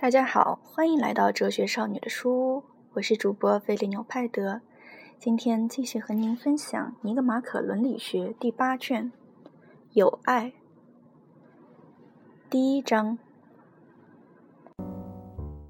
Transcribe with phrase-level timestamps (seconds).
[0.00, 4.60] 大家好，欢迎来到哲学少女的书屋，我是主播菲利纽派德。
[5.18, 9.06] 今天继续和您分享《尼格马可伦理学》第八卷
[9.94, 10.50] 《有爱》
[12.48, 13.18] 第一章：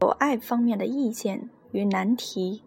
[0.03, 2.63] 有爱方面的意见与难题。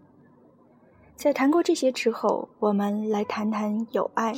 [1.16, 4.34] 在谈过这些之后，我们来谈谈有爱，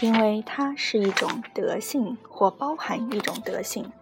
[0.00, 3.92] 因为它是一种德性，或包含一种德性。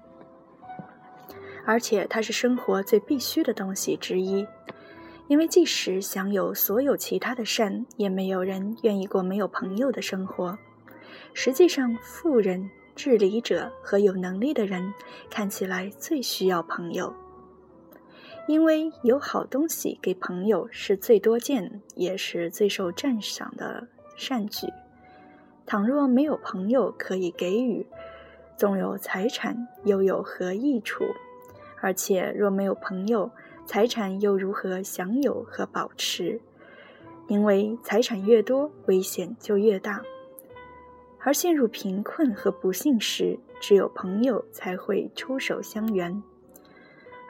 [1.68, 4.46] 而且它是生活最必须的东西之一，
[5.26, 10.58] 因为即使享有所有其他的善，也没有人愿意过没有朋友的生活。
[11.34, 14.94] 实际上，富人、治理者和有能力的人
[15.28, 17.12] 看起来最需要朋友，
[18.46, 24.66] 因为有好东西给朋友是最多见，也是最受赞赏的善举。
[25.66, 27.86] 倘若没有朋友可以给予，
[28.56, 31.04] 纵有财产，又有何益处？
[31.80, 33.30] 而且，若没有朋友，
[33.64, 36.40] 财产又如何享有和保持？
[37.28, 40.02] 因为财产越多，危险就越大。
[41.20, 46.22] 而陷入贫困和不幸时，只有朋友才会出手相援。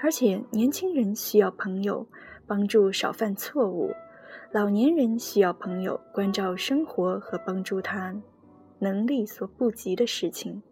[0.01, 2.07] 而且，年轻人需要朋友
[2.47, 3.93] 帮助少犯错误，
[4.53, 8.15] 老年人需要朋友关照生活和帮助他
[8.79, 10.63] 能力所不及的事情。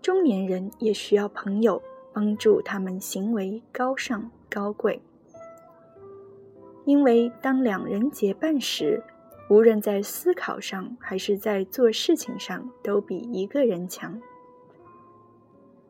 [0.00, 1.82] 中年人也需要朋友。
[2.18, 5.00] 帮助他们行为高尚高贵，
[6.84, 9.00] 因为当两人结伴时，
[9.48, 14.20] 无论在思考上还是在做事情上，都比一个人强。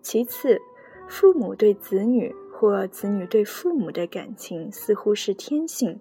[0.03, 0.61] 其次，
[1.09, 5.99] 父母对子女或子女对父母的感情似乎是天性，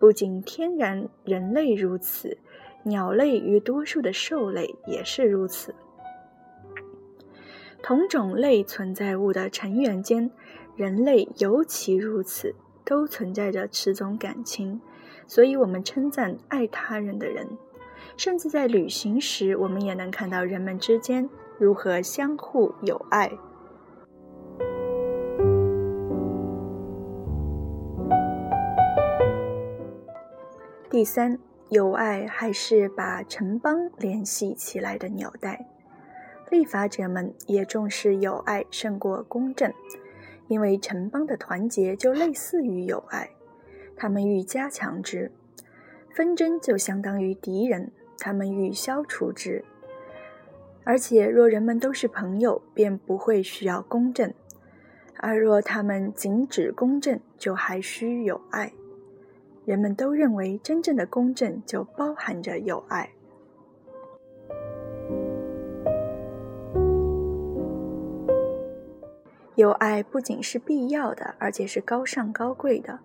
[0.00, 2.36] 不仅天然人类如此，
[2.82, 5.72] 鸟类与多数的兽类也是如此。
[7.86, 10.30] 同种类存在物的成员间，
[10.74, 14.80] 人类尤其如此，都存在着此种感情，
[15.26, 17.46] 所以我们称赞爱他人的人。
[18.16, 21.28] 甚至在旅行时，我们也能看到人们之间
[21.58, 23.30] 如何相互友爱。
[30.88, 35.73] 第三，友爱还是把城邦联系起来的纽带。
[36.50, 39.72] 立法者们也重视友爱胜过公正，
[40.46, 43.30] 因为城邦的团结就类似于友爱，
[43.96, 45.30] 他们欲加强之；
[46.14, 49.64] 纷争就相当于敌人，他们欲消除之。
[50.84, 54.30] 而且，若人们都是朋友，便不会需要公正；
[55.16, 58.72] 而若他们仅指公正，就还需友爱。
[59.64, 63.10] 人们都认为，真正的公正就包含着友爱。
[69.56, 72.98] 友爱不仅是必要的，而且是高尚高贵的。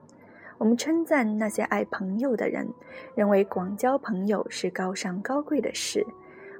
[0.58, 2.68] 我们称赞那些爱朋友的人，
[3.16, 6.06] 认为广交朋友是高尚高贵的事。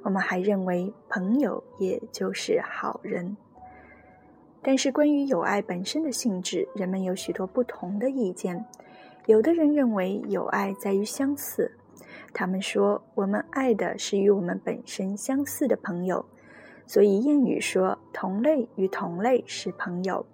[0.02, 3.36] 我们还认为朋友也就是好人。
[4.62, 8.64] 但是关于友爱本身的性质，人们有许多不同的意见。
[9.26, 11.70] 有的人认为友爱在于相似，
[12.32, 16.24] 他们说我们爱的是与我们本身相似的朋友。
[16.90, 20.26] 所以谚语说：“同类与同类是朋友。”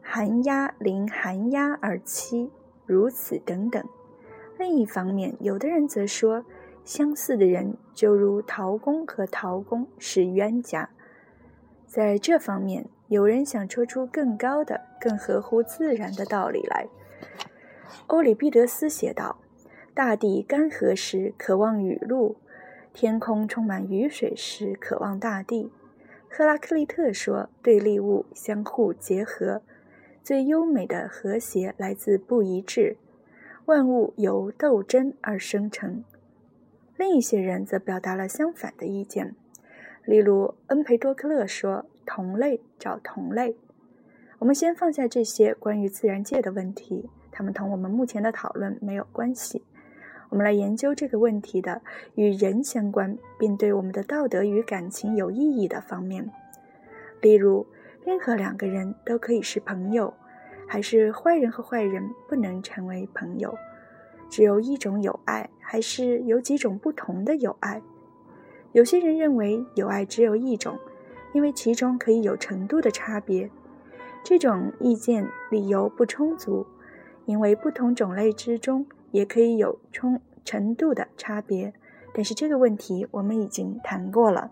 [0.00, 2.48] 寒鸦临寒鸦而栖，
[2.86, 3.84] 如此等等。
[4.56, 6.44] 另一方面，有的人则说，
[6.84, 10.88] 相似的人就如陶工和陶工是冤家。
[11.84, 16.86] 在这方面，有人想说出更高的、更合乎自然的道理来。
[18.06, 19.38] 欧里庇得斯写道
[19.94, 22.36] ：“大地干涸时，渴望雨露。”
[22.92, 25.70] 天空充满雨水时，渴望大地。
[26.28, 29.62] 赫拉克利特说：“对立物相互结合，
[30.22, 32.96] 最优美的和谐来自不一致。
[33.64, 36.04] 万物由斗争而生成。”
[36.96, 39.34] 另一些人则表达了相反的意见，
[40.04, 43.56] 例如恩培多克勒说：“同类找同类。”
[44.40, 49.62] 我们先放下这些关于自然界的问题，它们同我们目前的讨论没有关系。
[50.30, 51.82] 我们来研究这个问题的
[52.14, 56.30] 与人相关，并对我们的道德与感情有意义的方面。
[57.20, 57.66] 例如，
[58.04, 60.14] 任何两个人都可以是朋友，
[60.66, 63.54] 还是坏人和坏人不能成为朋友？
[64.28, 67.82] 只有一种友爱，还是有几种不同的友爱？
[68.70, 70.78] 有些人认为友爱只有一种，
[71.32, 73.50] 因为其中可以有程度的差别。
[74.22, 76.64] 这种意见理由不充足，
[77.26, 78.86] 因为不同种类之中。
[79.10, 81.72] 也可以有冲程度的差别
[82.14, 84.50] 但是这个问题我们已经谈过了。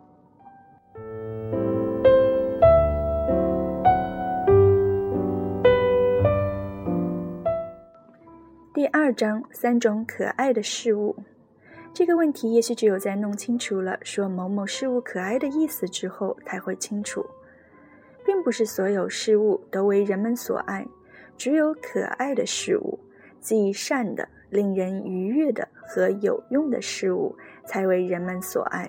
[8.74, 11.16] 第二章三种可爱的事物。
[11.92, 17.26] 这个问题也许只有在弄清楚了说某某事物可爱的意思之后才会清楚。
[18.24, 20.86] 并不是所有事物都为人们所爱
[21.36, 23.00] 只有可爱的事物
[23.40, 27.34] 即善的令人愉悦的和有用的事物
[27.64, 28.88] 才为人们所爱。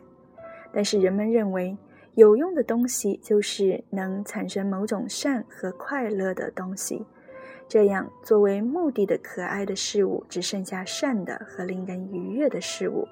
[0.72, 1.78] 但是人们认为
[2.16, 7.06] 有用的东西就是能产生某种善和快乐的东西。
[7.68, 13.08] 这样，作为目的的可爱的事物只剩下善的和令人愉悦的事物。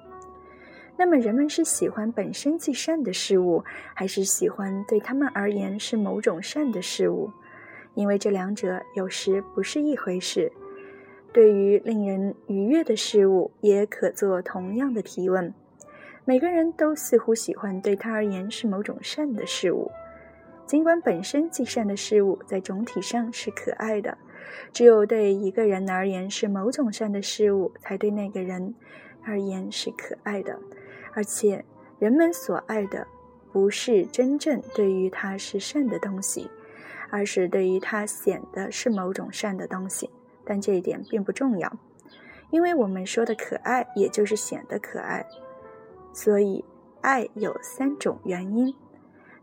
[0.96, 3.62] 那么，人们是喜欢本身即善的事物，
[3.94, 7.30] 还是喜欢对他们而言是某种善的事物？
[7.94, 10.50] 因为这两者有时不是一回事。
[11.32, 15.52] 对于令人愉悦的事物，也可做同样的提问。
[16.24, 19.90] 每个人都似乎喜欢对他而言是某种善的事物，
[20.66, 24.16] 尽管本身即善的事物在总体上是可爱的。
[24.72, 28.74] 只有对一个人而言是某种善的事物，才对那个人
[29.24, 30.58] 而言是可爱的。
[31.14, 31.64] 而且，
[31.98, 33.06] 人们所爱的
[33.52, 36.50] 不是真正对于他是善的东西，
[37.10, 40.10] 而是对于他显得是某种善的东西。
[40.48, 41.70] 但这一点并不重要，
[42.50, 45.26] 因为我们说的可爱，也就是显得可爱。
[46.14, 46.64] 所以，
[47.02, 48.74] 爱有三种原因，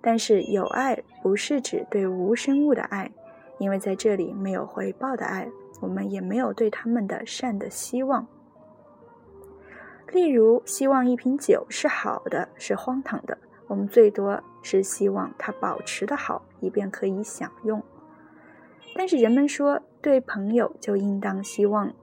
[0.02, 3.12] 但是有爱不是指对无生物的爱。
[3.60, 5.48] 因为在这里没有回报的爱，
[5.80, 8.28] 我们也没有对他们的善的希望。
[10.12, 13.38] 例如，希望一瓶酒是好的，是荒唐的。
[13.68, 17.82] 我们最多是希望它保持的好，以便可以享用。
[18.98, 21.94] 但是人们说，对朋友就应当希望，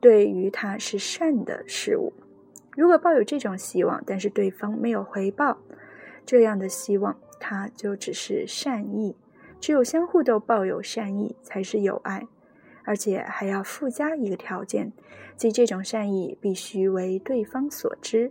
[0.00, 2.12] 对于他是善的事物。
[2.76, 5.58] 如果抱有这种希望，但是对方没有回报，
[6.24, 9.16] 这样的希望，它就只是善意。
[9.60, 12.24] 只有相互都抱有善意，才是友爱，
[12.84, 14.92] 而且还要附加一个条件，
[15.36, 18.30] 即这种善意必须为对方所知。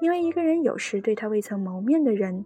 [0.00, 2.44] 因为一个人有时对他未曾谋面的人，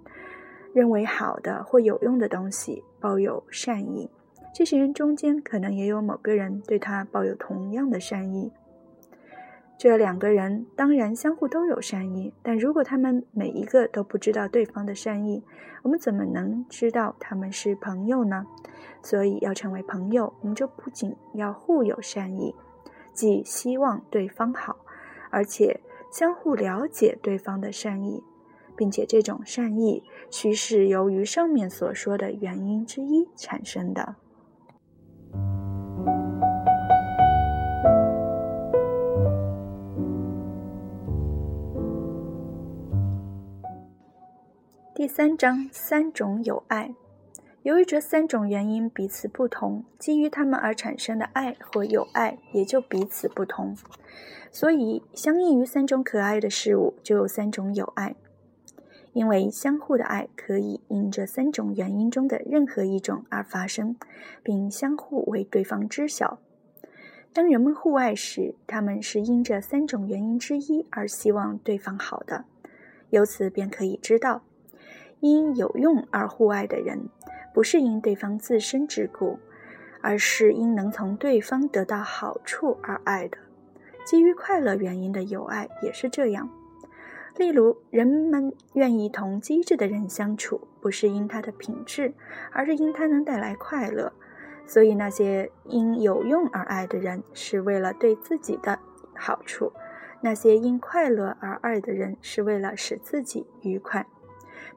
[0.74, 4.10] 认为好的或有用的东西抱有善意，
[4.52, 8.52] 这些人中间可能也有某个人对他抱有同样的善意。
[9.78, 15.42] 这两个人当然相互都有善意，但如果他们每一个都不知道对方的善意，
[15.82, 18.46] 我们怎么能知道他们是朋友呢？
[19.02, 22.54] 所以要成为朋友，我们就不仅要互有善意，
[23.12, 24.76] 即希望对方好，
[25.30, 25.80] 而且
[26.12, 28.22] 相互了解对方的善意，
[28.76, 34.14] 并且这种善意须是由于上面所说的原因之一产生的。
[45.02, 46.94] 第三章三种友爱，
[47.64, 53.76] 由于这三种原因彼此不同，基于它们而产生的爱或友爱也就彼此不同，
[54.52, 58.14] 所以相应于三种可爱的事物，就有三种友爱。
[59.12, 63.96] 因为相互的爱可以因这三种原因中的任何一种而发生，
[64.44, 66.38] 并相互为对方知晓。
[67.32, 72.44] 当人们互爱时，他们是因这三种原因之一而希望对方好的，
[73.10, 74.44] 由此便可以知道。
[75.22, 77.08] 因有用而互爱的人，
[77.54, 79.38] 不是因对方自身之故，
[80.00, 83.38] 而是因能从对方得到好处而爱的。
[84.04, 86.50] 基于快乐原因的友爱也是这样。
[87.36, 92.14] 例如，人们愿意同机智的人相处，不是因他的品质，
[92.50, 94.12] 而是因他能带来快乐。
[94.66, 98.80] 所以，那些因有用而爱的人，是为了对自己的
[99.14, 99.72] 好处；
[100.20, 104.04] 那些因快乐而爱的人，是为了使自己愉快。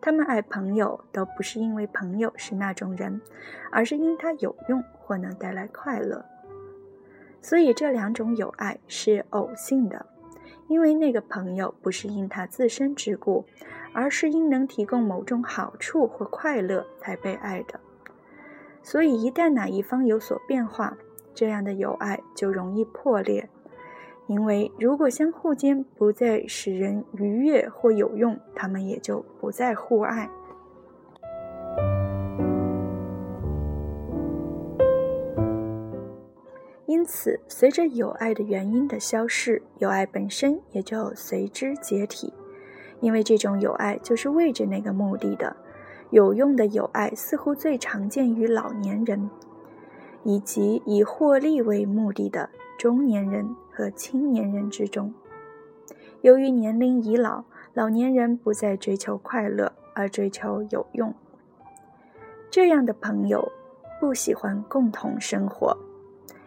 [0.01, 3.21] 他们爱朋友，都不是因为朋友是那种人，
[3.71, 6.25] 而是因他有用或能带来快乐。
[7.41, 10.05] 所以这两种友爱是偶性的，
[10.67, 13.45] 因为那个朋友不是因他自身之故，
[13.93, 17.79] 而是因能提供某种好处或快乐才被爱的。
[18.83, 20.97] 所以一旦哪一方有所变化，
[21.33, 23.49] 这样的友爱就容易破裂。
[24.27, 30.29] 因为如果相互间不再使人愉悦或有用，他们也就不再互爱。
[36.87, 42.33] 因此，随着有爱的原因的消逝，有爱本身也就随之解体。
[43.01, 45.55] 因为这种有爱就是为着那个目的的。
[46.11, 49.29] 有用的友爱似乎最常见于老年人，
[50.23, 53.55] 以及以获利为目的的中年人。
[53.77, 55.13] 和青年人之中，
[56.21, 61.13] 由于年龄已老，老年人不再追求快乐，而追求有用。
[62.49, 63.51] 这样的朋友
[63.99, 65.77] 不喜欢共同生活，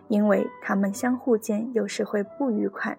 [0.08, 2.96] 因为他们相互间有时会不愉快。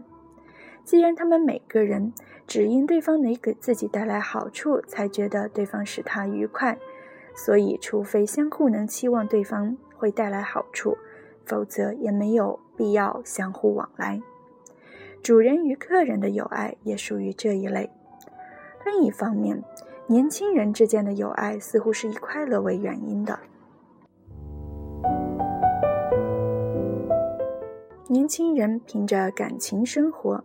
[0.83, 2.13] 既然他们每个人
[2.45, 6.77] 只因对方能给自己带来好处，才觉得对方使他愉快，
[7.35, 10.99] 所以除非相互能期望对方会带来好处，
[11.43, 14.21] 否则也没有必要相互往来。
[15.21, 17.91] 主人与客人的友爱也属于这一类。
[18.85, 19.61] 另一方面，
[20.07, 23.37] 年轻人之间的友爱似乎是以快乐为原因的。
[28.07, 30.41] 年轻人凭着感情生活，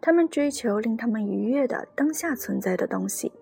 [0.00, 3.32] 他们追求令他们愉悦的当下存在的东西。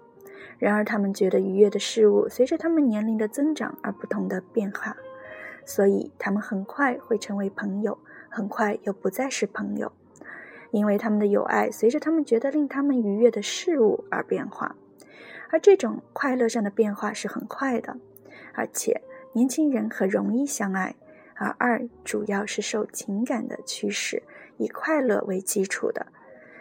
[0.58, 4.96] 然而，他们觉得愉悦的事物随着他们年龄的增长而不同的变化，
[5.66, 7.96] 所以他们很快会成为朋友，
[8.30, 9.92] 很快又不再是朋友，
[10.70, 14.76] 因为他们的友爱随着他们觉得令他们愉悦的事物而变化。
[15.50, 17.98] 而这种快乐上的变化是很快的，
[18.54, 20.94] 而且年轻人很容易相爱。
[21.34, 24.22] 而爱主要是受情感的驱使，
[24.58, 26.06] 以快乐为基础的，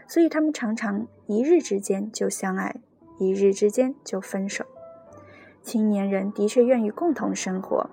[0.07, 2.77] 所以他们常常一日之间就相爱，
[3.19, 4.65] 一日之间就分手。
[5.61, 7.89] 青年人的确愿意共同生活，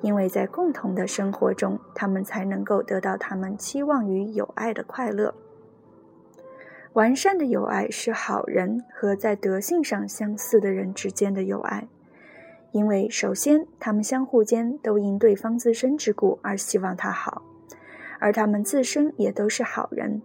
[0.00, 5.34] 因为在共同的生活中，他们才能够得到他们期望与友爱的快乐。
[6.94, 11.86] 完善的友爱是好人和在德性上相似的人之间的友爱。
[12.72, 17.42] 因为首先，他们相互间都因对方自身之故而希望他好，
[18.20, 20.20] 而他们自身也都是好人。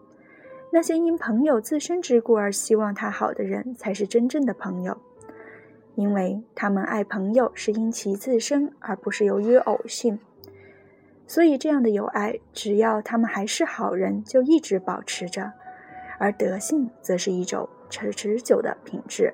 [0.72, 4.98] 那些因朋友自身之故而希望他好的人，才是真正的朋友，
[5.96, 10.20] 因为他们爱朋友是因其自身，而不是由于偶性。
[11.26, 15.54] 所以，这样的友爱，只要他们还是好人，就一直保持着；
[16.20, 19.34] 而德性，则是一种持持久的品质。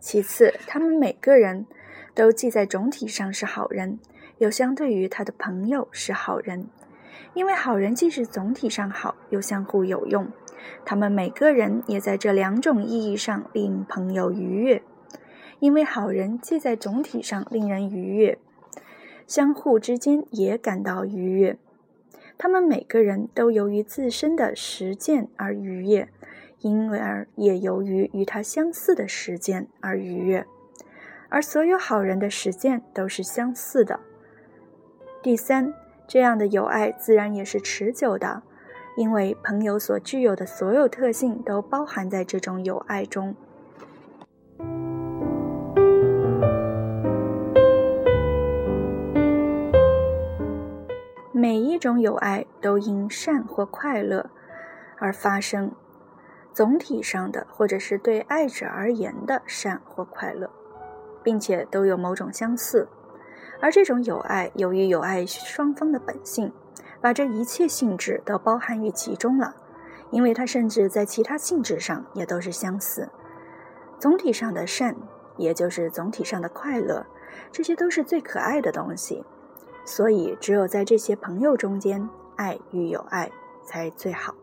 [0.00, 1.66] 其次，他们每个人
[2.14, 3.98] 都既在总体上是好人，
[4.38, 6.68] 又相对于他的朋友是好人。
[7.34, 10.26] 因为好人既是总体上好，又相互有用，
[10.84, 14.82] 他们每个人也在这两种意义上令朋友愉悦。
[15.60, 18.38] 因为好人既在总体上令人愉悦，
[19.26, 21.58] 相互之间也感到愉悦。
[22.36, 26.08] 他们每个人都由于自身的实践而愉悦。
[26.60, 30.44] 因而也由于与他相似的实践而愉悦，
[31.28, 34.00] 而所有好人的实践都是相似的。
[35.22, 35.72] 第三，
[36.08, 38.42] 这样的友爱自然也是持久的，
[38.98, 43.32] 因为朋友所具有的所有特性都包含在这种友爱中。
[51.30, 54.28] 每一种友爱都因善或快乐
[54.98, 55.70] 而发生。
[56.52, 60.50] 总体上的，或者是对爱者而言的善或快乐，
[61.22, 62.88] 并且都有某种相似，
[63.60, 66.52] 而这种友爱由于友爱双方的本性，
[67.00, 69.54] 把这一切性质都包含于其中了，
[70.10, 73.08] 因为它甚至在其他性质上也都是相似。
[73.98, 74.96] 总体上的善，
[75.36, 77.06] 也就是总体上的快乐，
[77.52, 79.24] 这些都是最可爱的东西，
[79.84, 83.30] 所以只有在这些朋友中间，爱与友爱
[83.64, 84.34] 才最好。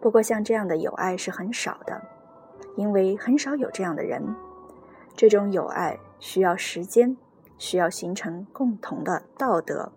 [0.00, 2.02] 不过，像这样的友爱是很少的，
[2.76, 4.34] 因为很少有这样的人。
[5.14, 7.16] 这种友爱需要时间，
[7.56, 9.92] 需要形成共同的道德。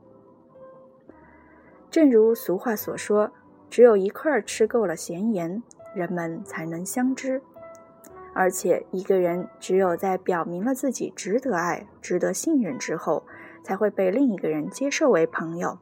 [1.96, 3.32] 正如俗话所说
[3.72, 5.64] ：“只有一块吃够了咸盐，
[5.96, 7.42] 人们才能相知。”
[8.36, 13.24] 而且，一个人只有在表明了自己值得爱、值得信任之后，
[13.64, 15.78] 才会被另一个人接受为朋友。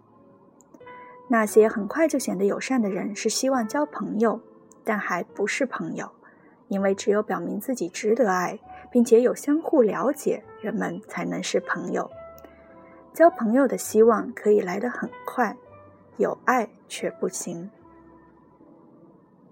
[1.29, 4.39] 那些很快就显得友善的人，是希望交朋友，
[4.83, 6.11] 但还不是朋友，
[6.67, 8.59] 因为只有表明自己值得爱，
[8.91, 12.11] 并且有相互了解，人们才能是朋友。
[13.11, 15.57] 交朋友的希望可以来得很快，
[16.17, 17.69] 有爱却不行。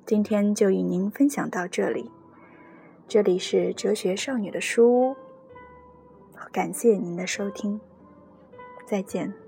[0.05, 2.11] 今天就与您分享到这里，
[3.07, 5.15] 这里是哲学少女的书屋，
[6.51, 7.79] 感谢您的收听，
[8.85, 9.40] 再见。